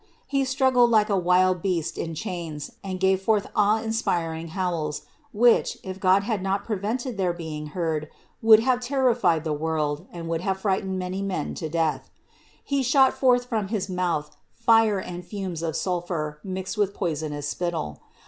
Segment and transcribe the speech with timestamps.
[0.25, 5.77] He struggled like a wild beast in chains and gave forth awe inspiring howls, which,
[5.83, 8.09] if God had not prevented their being heard,
[8.41, 12.09] would have terrified the world and would have frightened many men to death.
[12.63, 18.01] He shot forth from his mouth fire and fumes of sulphur mixed with poisonous spittle.